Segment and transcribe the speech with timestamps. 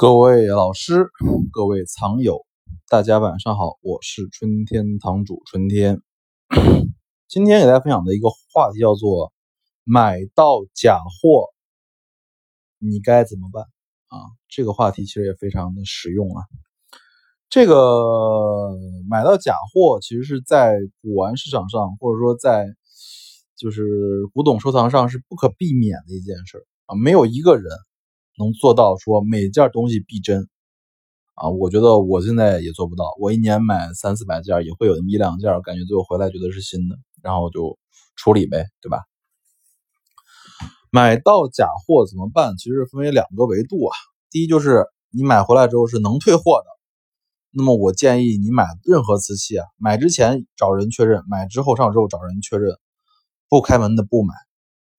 [0.00, 1.10] 各位老师，
[1.52, 2.46] 各位藏友，
[2.88, 6.00] 大家晚上好，我是春天堂主春天。
[7.28, 9.30] 今天给大家分享的一个话题叫做
[9.84, 11.50] “买到假货，
[12.78, 13.64] 你该怎么办？”
[14.08, 14.16] 啊，
[14.48, 16.44] 这个话题其实也非常的实用啊。
[17.50, 18.70] 这个
[19.06, 22.74] 买到假货，其实是在古玩市场上，或者说在
[23.54, 23.84] 就是
[24.32, 27.66] 古董收藏上是不可避免的一件事啊，没有一个人。
[28.40, 30.48] 能做到说每件东西必真
[31.34, 31.50] 啊？
[31.50, 33.04] 我觉得我现在也做不到。
[33.20, 37.78] 我一年买三四百件，也会有那么一两件，感觉最后回来觉得是新的，然后就
[38.16, 39.02] 处理呗，对吧？
[40.90, 42.56] 买到假货怎么办？
[42.56, 43.94] 其实分为两个维度啊。
[44.30, 46.66] 第一就是你买回来之后是能退货的，
[47.52, 52.76] 那么我建议你买任何瓷器啊，买之前找人确认，买之后上之后找人确认，
[53.48, 54.34] 不开门的不买。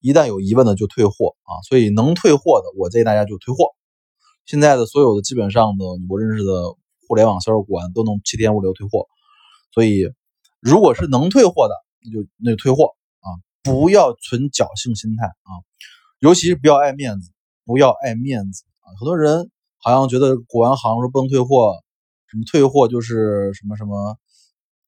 [0.01, 3.69] 一旦有疑问的就退货啊，所以能退货的，我建议大家就退货。
[4.45, 6.51] 现在的所有的基本上的我认识的
[7.07, 9.07] 互联网销售馆都能七天物流退货，
[9.71, 10.11] 所以
[10.59, 13.29] 如果是能退货的，那就那就退货啊，
[13.61, 15.51] 不要存侥幸心态啊，
[16.19, 17.31] 尤其是不要爱面子，
[17.63, 18.97] 不要爱面子啊。
[18.99, 21.79] 很多人好像觉得古玩行说不能退货，
[22.27, 24.17] 什么退货就是什么什么，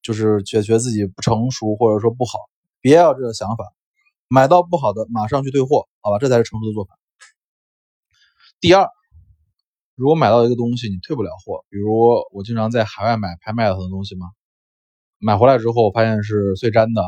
[0.02, 2.38] 就是觉觉得自己不成熟或者说不好，
[2.80, 3.64] 别有这个想法。
[4.28, 6.98] 买到不好的，马上去退货，好吧，这才是成熟的做法。
[8.60, 8.88] 第二，
[9.94, 14.26] 如果买到一个东西你退不了货，比如我经常在海外买拍卖很多东西嘛，
[15.18, 17.02] 买回来之后发现是碎粘的，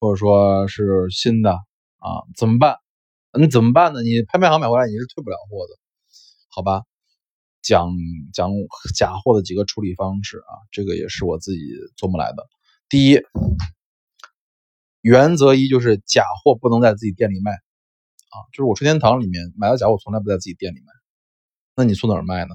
[0.00, 1.52] 或者说是新的
[1.98, 2.78] 啊，怎么办？
[3.38, 4.02] 你怎么办呢？
[4.02, 5.78] 你拍卖行买回来你是退不了货的，
[6.48, 6.82] 好吧？
[7.62, 7.92] 讲
[8.32, 8.50] 讲
[8.96, 11.60] 假货的几个处理方式啊，这个也是我自己
[11.96, 12.48] 琢磨来的。
[12.88, 13.20] 第一。
[15.02, 20.92] 原则一就是假货不能在自己店里卖，啊，就是我春天堂里面买的假货从来不在自己店里卖，
[21.74, 22.54] 那你从哪儿卖呢？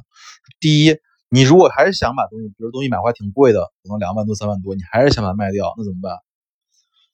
[0.59, 0.97] 第一，
[1.29, 6.17] 你如果还是想把东西，比如东西买回来挺贵的，可能两万多、三万多，你还是想把它卖掉，那怎么办？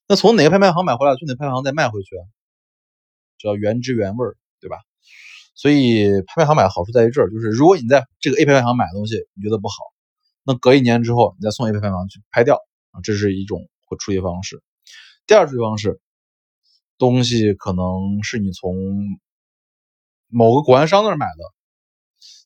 [0.07, 2.16] 那从哪个拍卖行买回来，去哪个拍卖行再卖回去，
[3.40, 4.78] 叫原汁原味儿，对吧？
[5.56, 9.75] 所以拍卖行买的好处在于这儿，就是如果你在这个 A 拍卖行买的东西你觉得不好，
[10.44, 12.57] 那隔一年之后你再送 A 拍卖行去拍掉，
[12.91, 14.62] 啊，这是一种处理方式。
[15.25, 16.01] 第二种方式，
[16.97, 18.75] 东西可能是你从
[20.28, 21.44] 某个古玩商那儿买的，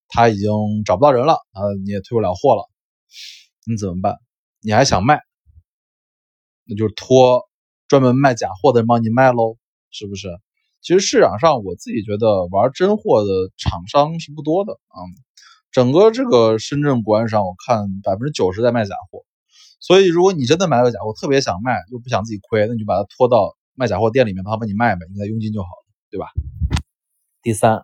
[0.07, 0.49] 他已经
[0.85, 2.69] 找不到人了啊，你也退不了货了，
[3.66, 4.17] 你怎么办？
[4.61, 5.21] 你还想卖，
[6.66, 7.49] 那就托
[7.87, 9.57] 专门卖假货的人帮你卖喽，
[9.89, 10.27] 是不是？
[10.81, 15.01] 其实市场上我自己觉得玩真货的厂商是不多的啊，
[15.71, 19.25] 整个这个深圳古玩商，我看百分之九十在卖假货。
[19.79, 26.27] 所以，如果你真的买了假货，特别想卖，又不想自己亏，那你就把它拖到卖假货店里面，他帮你卖呗，你给他佣金就好了，对吧？
[27.43, 27.83] 第三，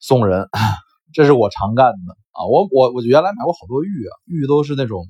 [0.00, 0.48] 送人，
[1.12, 2.46] 这是我常干的啊。
[2.46, 5.06] 我我我原来买过好多玉啊，玉都是那种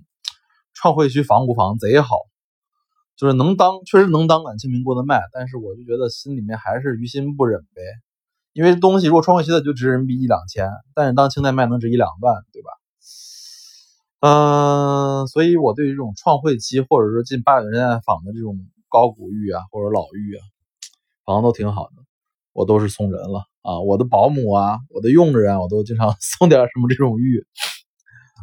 [0.75, 2.17] 创汇区仿古仿贼好，
[3.17, 7.81] 就是能当确实能当感情民国的卖，但是我就觉得心里面还是于心不忍呗，
[8.53, 12.71] 因为东西如果创汇期的就值人民币一两千，但是当清代卖能值一两万，对吧？
[14.27, 20.43] 嗯，所以我对于这种创汇期或者说近八九十年代仿的这种高古玉啊，或者老玉啊，
[21.25, 22.03] 仿的都挺好的，
[22.53, 23.79] 我都是送人了啊。
[23.79, 27.47] 我的保姆啊，我的佣人啊，我都经常 送点什么这种玉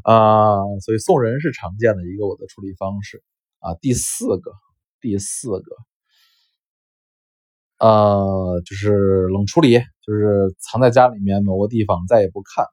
[0.05, 0.55] 啊。
[0.85, 3.21] 所以送人是常见的一个我的处理方式
[3.59, 3.75] 啊。
[3.81, 4.53] 第四个，
[5.01, 5.75] 第四个，
[7.79, 12.65] 呃，就是冷处理，就是藏在家里面某个地方再也不看，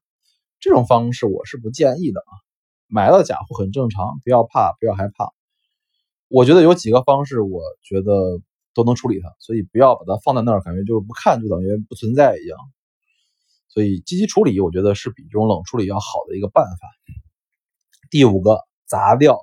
[0.60, 2.32] 这种方式我是不建议的啊。
[2.90, 5.32] 买到假货很正常，不要怕，不要害怕。
[6.28, 8.40] 我觉得有几个方式，我觉得
[8.72, 12.58] 都能处理它，所以不要把它放在那儿，感觉就是不看就等于不存在一样。
[13.68, 16.88] 所以积极处理，我觉得是比这种冷处理要好的一个办法。
[18.10, 19.40] 第五个，砸掉。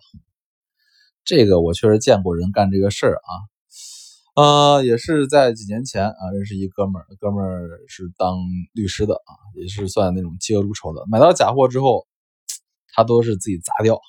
[1.26, 3.32] 这个我确实见过人干这个事儿啊，
[4.42, 8.38] 呃，也是在几年前啊，认识一哥们儿，哥们儿是当
[8.74, 11.06] 律师的啊，也是算那种嫉恶如仇的。
[11.10, 12.06] 买到假货之后。
[12.94, 14.00] 他都是自己砸掉，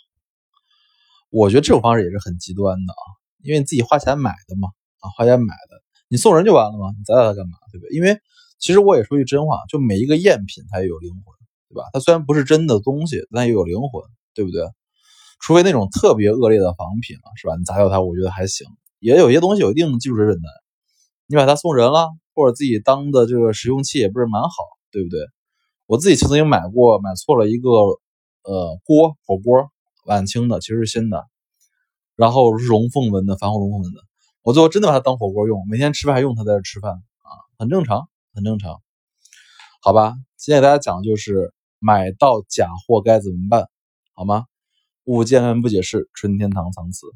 [1.30, 3.04] 我觉得这种方式也是很极端的啊，
[3.42, 4.68] 因为你自己花钱买的嘛，
[5.00, 7.94] 啊，花钱买的，你送人就完了嘛，你砸掉它干嘛，对不对？
[7.94, 8.18] 因为
[8.58, 11.22] 其实我也说句真话，就每一个赝品它也有灵魂，
[11.68, 11.84] 对吧？
[11.92, 14.02] 它虽然不是真的东西，但也有灵魂，
[14.34, 14.62] 对不对？
[15.40, 17.56] 除非那种特别恶劣的仿品了，是吧？
[17.56, 18.66] 你砸掉它，我觉得还行。
[18.98, 20.48] 也有些东西有一定技术水准的，
[21.26, 24.50] 你把它送人了，或者自己当的这个实用器也不是蛮好，
[24.90, 25.20] 对不对？
[25.86, 27.68] 我自己曾经买过，买错了一个。
[28.42, 29.70] 呃，锅火锅
[30.06, 31.26] 晚清的，其实是新的，
[32.16, 34.00] 然后龙凤纹的，繁火龙凤纹的。
[34.42, 38.80] 我最后真的把它当火锅用，每天吃饭还用它在这吃饭啊，很正常，很正常，
[39.82, 40.14] 好吧？
[40.36, 43.68] 今天给大家讲的就是买到假货该怎么办，
[44.14, 44.46] 好吗？
[45.04, 47.06] 物见人不解释，春天堂藏词。